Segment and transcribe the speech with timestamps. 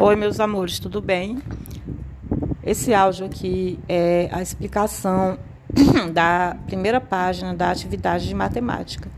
[0.00, 1.38] Oi, meus amores, tudo bem?
[2.62, 5.36] Esse áudio aqui é a explicação
[6.14, 9.10] da primeira página da atividade de matemática.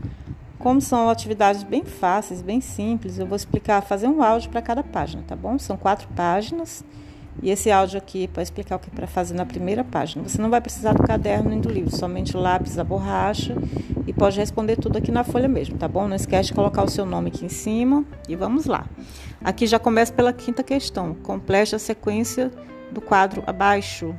[0.57, 4.81] Como são atividades bem fáceis, bem simples, eu vou explicar, fazer um áudio para cada
[4.81, 5.59] página, tá bom?
[5.59, 6.83] São quatro páginas
[7.43, 10.27] e esse áudio aqui é para explicar o que é para fazer na primeira página.
[10.27, 13.55] Você não vai precisar do caderno nem do livro, somente lápis, a borracha
[14.07, 16.07] e pode responder tudo aqui na folha mesmo, tá bom?
[16.07, 18.87] Não esquece de colocar o seu nome aqui em cima e vamos lá.
[19.43, 21.15] Aqui já começa pela quinta questão.
[21.15, 22.51] Complete a sequência
[22.91, 24.15] do quadro abaixo.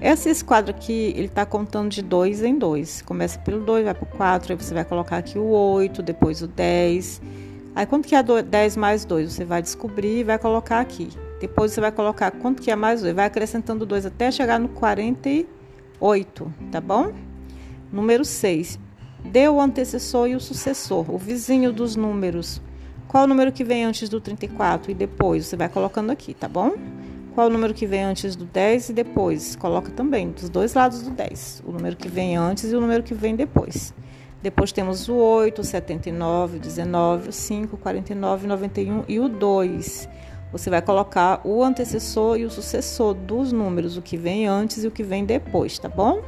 [0.00, 3.02] Esse, quadro aqui, ele está contando de dois em dois.
[3.02, 6.42] Começa pelo 2, vai para o 4, aí você vai colocar aqui o 8, depois
[6.42, 7.22] o 10.
[7.74, 9.32] Aí quanto que é 10 mais 2?
[9.32, 11.10] Você vai descobrir e vai colocar aqui.
[11.40, 13.14] Depois você vai colocar quanto que é mais 2.
[13.14, 17.12] Vai acrescentando 2 até chegar no 48, tá bom?
[17.92, 18.78] Número 6.
[19.24, 22.60] Dê o antecessor e o sucessor, o vizinho dos números.
[23.10, 25.46] Qual o número que vem antes do 34 e depois?
[25.46, 26.74] Você vai colocando aqui, tá bom?
[27.34, 29.56] Qual o número que vem antes do 10 e depois?
[29.56, 31.64] Coloca também dos dois lados do 10.
[31.66, 33.92] O número que vem antes e o número que vem depois.
[34.40, 40.08] Depois temos o 8, o 79, o 19, o 5, 49, 91 e o 2.
[40.52, 44.86] Você vai colocar o antecessor e o sucessor dos números, o que vem antes e
[44.86, 46.22] o que vem depois, tá bom?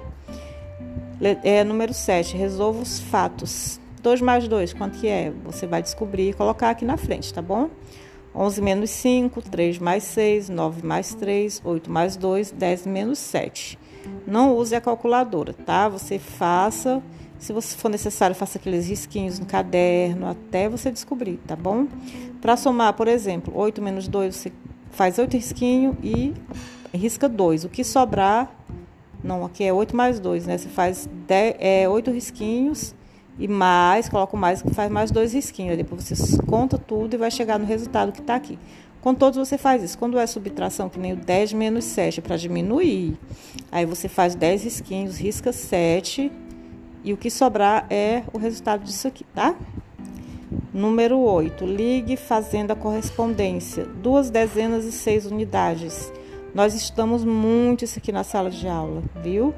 [1.44, 3.80] É, número 7, resolva os fatos.
[4.02, 5.32] 2 mais 2, quanto que é?
[5.44, 7.70] Você vai descobrir e colocar aqui na frente, tá bom?
[8.34, 13.78] 11 menos 5, 3 mais 6, 9 mais 3, 8 mais 2, 10 menos 7.
[14.26, 15.88] Não use a calculadora, tá?
[15.88, 17.00] Você faça,
[17.38, 21.86] se você for necessário, faça aqueles risquinhos no caderno até você descobrir, tá bom?
[22.40, 24.52] Para somar, por exemplo, 8 menos 2, você
[24.90, 26.34] faz 8 risquinhos e
[26.92, 27.64] risca 2.
[27.64, 28.50] O que sobrar,
[29.22, 30.58] não, aqui é 8 mais 2, né?
[30.58, 32.94] Você faz 10, é, 8 risquinhos
[33.38, 35.76] e mais, coloco mais, faz mais dois risquinhos.
[35.76, 38.58] Depois você conta tudo e vai chegar no resultado que está aqui.
[39.00, 39.98] Com todos você faz isso.
[39.98, 43.18] Quando é subtração, que nem o 10 menos 7, para diminuir.
[43.70, 46.30] Aí você faz 10 risquinhos, risca 7.
[47.04, 49.56] E o que sobrar é o resultado disso aqui, tá?
[50.72, 51.66] Número 8.
[51.66, 53.84] Ligue fazendo a correspondência.
[53.84, 56.12] Duas dezenas e seis unidades.
[56.54, 59.52] Nós estamos muito isso aqui na sala de aula, viu?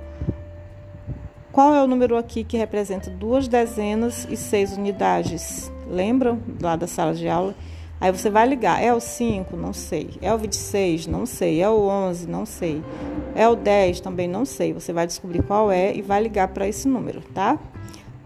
[1.55, 5.71] Qual é o número aqui que representa duas dezenas e seis unidades?
[5.89, 7.55] Lembram lá da sala de aula?
[8.01, 8.83] Aí você vai ligar.
[8.83, 9.57] É o 5?
[9.57, 10.11] Não sei.
[10.21, 11.07] É o 26?
[11.07, 11.63] Não sei.
[11.63, 12.29] É o 11?
[12.29, 12.83] Não sei.
[13.37, 14.01] É o 10?
[14.01, 14.73] Também não sei.
[14.73, 17.57] Você vai descobrir qual é e vai ligar para esse número, tá?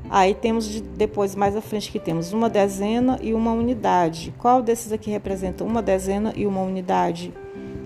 [0.09, 4.33] Aí temos de, depois mais à frente que temos uma dezena e uma unidade.
[4.39, 7.31] Qual desses aqui representa uma dezena e uma unidade?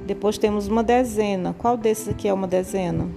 [0.06, 1.52] Depois temos uma dezena.
[1.58, 3.08] Qual desses aqui é uma dezena?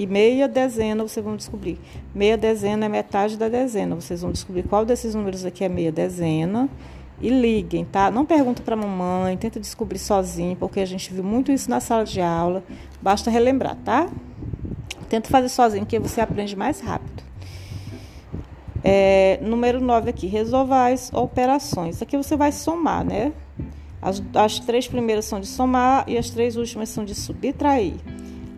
[0.00, 1.78] E meia dezena vocês vão descobrir.
[2.14, 3.94] Meia dezena é metade da dezena.
[3.94, 6.70] Vocês vão descobrir qual desses números aqui é meia dezena.
[7.20, 8.10] E liguem, tá?
[8.10, 12.02] Não pergunta para mamãe, tenta descobrir sozinho, porque a gente viu muito isso na sala
[12.02, 12.64] de aula.
[13.02, 14.08] Basta relembrar, tá?
[15.10, 17.22] Tenta fazer sozinho, que você aprende mais rápido.
[18.82, 22.00] É, número 9 aqui, resolva as operações.
[22.00, 23.34] Aqui você vai somar, né?
[24.00, 27.96] As, as três primeiras são de somar e as três últimas são de subtrair.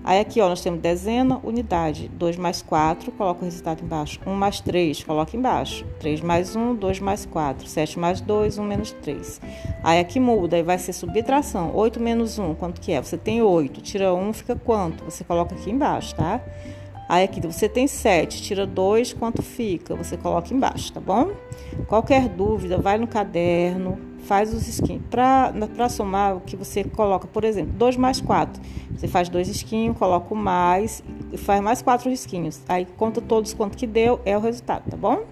[0.04, 2.08] Aí aqui, ó, nós temos dezena, unidade.
[2.14, 4.18] 2 mais 4, coloca o resultado embaixo.
[4.26, 5.86] 1 mais 3, coloca embaixo.
[6.00, 7.68] 3 mais 1, 2 mais 4.
[7.68, 9.40] 7 mais 2, 1 menos 3.
[9.82, 11.70] Aí aqui muda, aí vai ser subtração.
[11.74, 13.00] 8 menos 1, quanto que é?
[13.00, 15.04] Você tem 8, tira 1, fica quanto?
[15.04, 16.40] Você coloca aqui embaixo, tá?
[17.08, 19.94] Aí aqui você tem 7, tira 2, quanto fica?
[19.94, 21.32] Você coloca embaixo, tá bom?
[21.86, 25.00] Qualquer dúvida, vai no caderno, faz os skins.
[25.10, 28.62] Para somar, o que você coloca, por exemplo, 2 mais 4.
[28.96, 31.02] Você faz dois risquinhos, coloca o mais
[31.38, 32.60] faz mais quatro risquinhos.
[32.68, 35.24] Aí conta todos quanto que deu, é o resultado, tá bom?